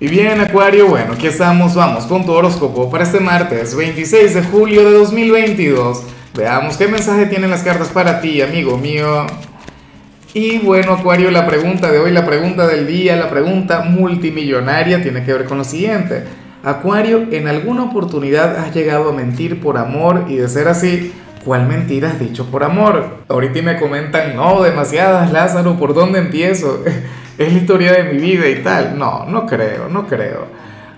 Y 0.00 0.06
bien, 0.06 0.40
Acuario, 0.40 0.86
bueno, 0.86 1.14
aquí 1.14 1.26
estamos, 1.26 1.74
vamos 1.74 2.06
con 2.06 2.24
tu 2.24 2.30
horóscopo 2.30 2.88
para 2.88 3.02
este 3.02 3.18
martes 3.18 3.74
26 3.74 4.32
de 4.32 4.42
julio 4.44 4.84
de 4.84 4.96
2022. 4.96 6.04
Veamos 6.36 6.76
qué 6.76 6.86
mensaje 6.86 7.26
tienen 7.26 7.50
las 7.50 7.64
cartas 7.64 7.88
para 7.88 8.20
ti, 8.20 8.40
amigo 8.40 8.78
mío. 8.78 9.26
Y 10.34 10.58
bueno, 10.58 10.92
Acuario, 10.92 11.32
la 11.32 11.48
pregunta 11.48 11.90
de 11.90 11.98
hoy, 11.98 12.12
la 12.12 12.24
pregunta 12.24 12.68
del 12.68 12.86
día, 12.86 13.16
la 13.16 13.28
pregunta 13.28 13.80
multimillonaria 13.80 15.02
tiene 15.02 15.24
que 15.24 15.32
ver 15.32 15.46
con 15.46 15.58
lo 15.58 15.64
siguiente. 15.64 16.22
Acuario, 16.62 17.26
¿en 17.32 17.48
alguna 17.48 17.82
oportunidad 17.82 18.56
has 18.56 18.72
llegado 18.72 19.08
a 19.08 19.12
mentir 19.12 19.60
por 19.60 19.78
amor 19.78 20.26
y 20.28 20.36
de 20.36 20.48
ser 20.48 20.68
así, 20.68 21.12
cuál 21.44 21.66
mentira 21.66 22.10
has 22.10 22.20
dicho 22.20 22.46
por 22.52 22.62
amor? 22.62 23.16
Ahorita 23.26 23.62
me 23.62 23.76
comentan, 23.76 24.36
no, 24.36 24.62
demasiadas, 24.62 25.32
Lázaro, 25.32 25.76
¿por 25.76 25.92
dónde 25.92 26.20
empiezo? 26.20 26.84
es 27.38 27.52
la 27.52 27.58
historia 27.58 27.92
de 27.92 28.12
mi 28.12 28.18
vida 28.18 28.48
y 28.48 28.62
tal. 28.62 28.98
No, 28.98 29.24
no 29.26 29.46
creo, 29.46 29.88
no 29.88 30.06
creo. 30.06 30.46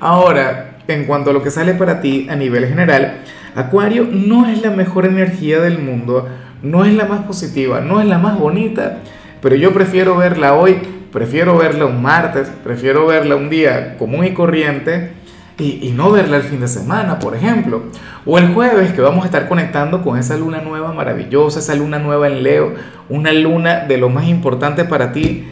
Ahora, 0.00 0.78
en 0.86 1.04
cuanto 1.04 1.30
a 1.30 1.32
lo 1.32 1.42
que 1.42 1.50
sale 1.50 1.74
para 1.74 2.00
ti 2.00 2.28
a 2.30 2.36
nivel 2.36 2.66
general, 2.66 3.22
Acuario 3.54 4.06
no 4.10 4.46
es 4.46 4.62
la 4.62 4.70
mejor 4.70 5.04
energía 5.04 5.60
del 5.60 5.80
mundo, 5.80 6.28
no 6.62 6.84
es 6.84 6.94
la 6.94 7.06
más 7.06 7.22
positiva, 7.22 7.80
no 7.80 8.00
es 8.00 8.06
la 8.06 8.18
más 8.18 8.38
bonita, 8.38 8.98
pero 9.42 9.56
yo 9.56 9.72
prefiero 9.72 10.16
verla 10.16 10.54
hoy, 10.54 10.78
prefiero 11.12 11.58
verla 11.58 11.86
un 11.86 12.00
martes, 12.00 12.52
prefiero 12.62 13.06
verla 13.06 13.34
un 13.34 13.50
día 13.50 13.96
común 13.98 14.24
y 14.24 14.32
corriente 14.32 15.12
y, 15.58 15.88
y, 15.88 15.90
no 15.90 16.12
verla 16.12 16.36
el 16.36 16.44
fin 16.44 16.60
de 16.60 16.68
semana, 16.68 17.18
por 17.18 17.34
ejemplo. 17.34 17.82
O 18.24 18.38
el 18.38 18.54
jueves 18.54 18.92
que 18.92 19.00
vamos 19.00 19.24
a 19.24 19.26
estar 19.26 19.48
conectando 19.48 20.02
con 20.02 20.16
esa 20.16 20.36
luna 20.36 20.60
nueva 20.60 20.92
maravillosa, 20.92 21.58
esa 21.58 21.74
luna 21.74 21.98
nueva 21.98 22.28
en 22.28 22.44
Leo, 22.44 22.74
una 23.08 23.32
luna 23.32 23.80
de 23.80 23.98
lo 23.98 24.08
más 24.08 24.28
importante 24.28 24.84
para 24.84 25.12
ti 25.12 25.48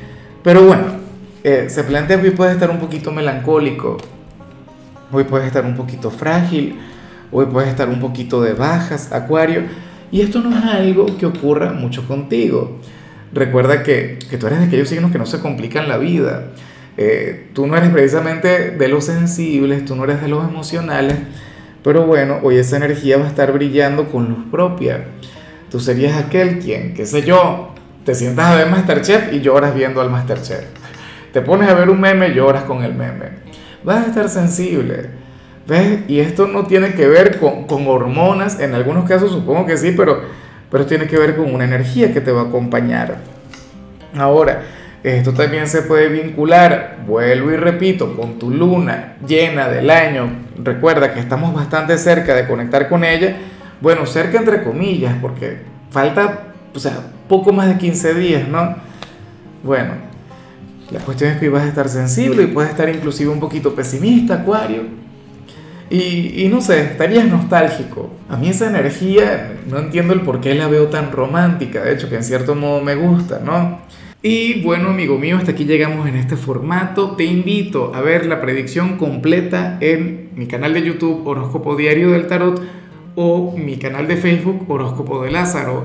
pero 0.46 0.62
bueno, 0.62 0.84
eh, 1.42 1.66
se 1.68 1.82
plantea 1.82 2.20
hoy 2.22 2.30
puedes 2.30 2.54
estar 2.54 2.70
un 2.70 2.78
poquito 2.78 3.10
melancólico, 3.10 3.96
hoy 5.10 5.24
puedes 5.24 5.48
estar 5.48 5.64
un 5.64 5.74
poquito 5.74 6.12
frágil, 6.12 6.76
hoy 7.32 7.46
puedes 7.46 7.68
estar 7.68 7.88
un 7.88 7.98
poquito 7.98 8.40
de 8.40 8.52
bajas, 8.52 9.10
Acuario, 9.10 9.62
y 10.12 10.20
esto 10.20 10.38
no 10.38 10.56
es 10.56 10.64
algo 10.64 11.18
que 11.18 11.26
ocurra 11.26 11.72
mucho 11.72 12.06
contigo. 12.06 12.78
Recuerda 13.32 13.82
que, 13.82 14.20
que 14.30 14.38
tú 14.38 14.46
eres 14.46 14.60
de 14.60 14.66
aquellos 14.66 14.88
signos 14.88 15.10
que 15.10 15.18
no 15.18 15.26
se 15.26 15.40
complican 15.40 15.88
la 15.88 15.98
vida. 15.98 16.52
Eh, 16.96 17.48
tú 17.52 17.66
no 17.66 17.76
eres 17.76 17.90
precisamente 17.90 18.70
de 18.70 18.86
los 18.86 19.06
sensibles, 19.06 19.84
tú 19.84 19.96
no 19.96 20.04
eres 20.04 20.22
de 20.22 20.28
los 20.28 20.48
emocionales, 20.48 21.16
pero 21.82 22.06
bueno, 22.06 22.38
hoy 22.44 22.54
esa 22.58 22.76
energía 22.76 23.18
va 23.18 23.24
a 23.24 23.28
estar 23.28 23.52
brillando 23.52 24.10
con 24.12 24.28
luz 24.28 24.44
propia. 24.52 25.06
Tú 25.72 25.80
serías 25.80 26.16
aquel 26.16 26.60
quien, 26.60 26.94
qué 26.94 27.04
sé 27.04 27.22
yo, 27.22 27.74
te 28.06 28.14
sientas 28.14 28.46
a 28.46 28.54
ver 28.54 28.70
Masterchef 28.70 29.32
y 29.32 29.40
lloras 29.40 29.74
viendo 29.74 30.00
al 30.00 30.10
Masterchef. 30.10 30.64
Te 31.32 31.42
pones 31.42 31.68
a 31.68 31.74
ver 31.74 31.90
un 31.90 32.00
meme 32.00 32.28
y 32.28 32.34
lloras 32.34 32.62
con 32.62 32.84
el 32.84 32.94
meme. 32.94 33.30
Vas 33.82 34.04
a 34.04 34.08
estar 34.08 34.28
sensible. 34.28 35.10
¿Ves? 35.66 36.02
Y 36.06 36.20
esto 36.20 36.46
no 36.46 36.66
tiene 36.66 36.94
que 36.94 37.08
ver 37.08 37.40
con, 37.40 37.64
con 37.64 37.88
hormonas, 37.88 38.60
en 38.60 38.74
algunos 38.74 39.08
casos 39.08 39.32
supongo 39.32 39.66
que 39.66 39.76
sí, 39.76 39.92
pero, 39.96 40.22
pero 40.70 40.86
tiene 40.86 41.08
que 41.08 41.18
ver 41.18 41.34
con 41.34 41.52
una 41.52 41.64
energía 41.64 42.12
que 42.12 42.20
te 42.20 42.30
va 42.30 42.42
a 42.42 42.44
acompañar. 42.44 43.16
Ahora, 44.16 44.62
esto 45.02 45.32
también 45.32 45.66
se 45.66 45.82
puede 45.82 46.08
vincular, 46.08 46.98
vuelvo 47.04 47.50
y 47.50 47.56
repito, 47.56 48.14
con 48.14 48.38
tu 48.38 48.52
luna 48.52 49.16
llena 49.26 49.68
del 49.68 49.90
año. 49.90 50.30
Recuerda 50.62 51.12
que 51.12 51.18
estamos 51.18 51.52
bastante 51.52 51.98
cerca 51.98 52.36
de 52.36 52.46
conectar 52.46 52.88
con 52.88 53.02
ella. 53.02 53.36
Bueno, 53.80 54.06
cerca 54.06 54.38
entre 54.38 54.62
comillas, 54.62 55.16
porque 55.20 55.56
falta, 55.90 56.44
o 56.72 56.78
sea, 56.78 57.00
poco 57.28 57.52
más 57.52 57.68
de 57.68 57.78
15 57.78 58.14
días, 58.14 58.48
¿no? 58.48 58.76
Bueno, 59.62 59.94
la 60.90 61.00
cuestión 61.00 61.32
es 61.32 61.38
que 61.38 61.48
vas 61.48 61.64
a 61.64 61.68
estar 61.68 61.88
sensible 61.88 62.44
y 62.44 62.46
puedes 62.46 62.70
estar 62.70 62.88
inclusive 62.88 63.30
un 63.30 63.40
poquito 63.40 63.74
pesimista, 63.74 64.34
Acuario. 64.34 64.82
Y, 65.88 66.44
y, 66.44 66.48
no 66.48 66.60
sé, 66.60 66.82
estarías 66.82 67.26
nostálgico. 67.26 68.10
A 68.28 68.36
mí 68.36 68.48
esa 68.48 68.68
energía, 68.68 69.56
no 69.68 69.78
entiendo 69.78 70.12
el 70.12 70.22
por 70.22 70.40
qué 70.40 70.54
la 70.54 70.66
veo 70.66 70.88
tan 70.88 71.12
romántica, 71.12 71.82
de 71.82 71.94
hecho 71.94 72.08
que 72.08 72.16
en 72.16 72.24
cierto 72.24 72.54
modo 72.54 72.82
me 72.82 72.96
gusta, 72.96 73.40
¿no? 73.44 73.78
Y 74.28 74.62
bueno, 74.62 74.88
amigo 74.88 75.18
mío, 75.18 75.36
hasta 75.36 75.52
aquí 75.52 75.64
llegamos 75.64 76.08
en 76.08 76.16
este 76.16 76.34
formato. 76.34 77.12
Te 77.12 77.24
invito 77.24 77.94
a 77.94 78.00
ver 78.00 78.26
la 78.26 78.40
predicción 78.40 78.96
completa 78.96 79.78
en 79.80 80.30
mi 80.34 80.46
canal 80.46 80.74
de 80.74 80.82
YouTube 80.82 81.24
Horóscopo 81.24 81.76
Diario 81.76 82.10
del 82.10 82.26
Tarot 82.26 82.60
o 83.14 83.54
mi 83.56 83.76
canal 83.76 84.08
de 84.08 84.16
Facebook 84.16 84.64
Horóscopo 84.68 85.22
de 85.22 85.30
Lázaro. 85.30 85.84